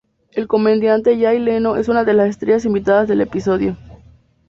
[0.31, 3.77] El comediante Jay Leno es una de las estrellas invitadas del episodio.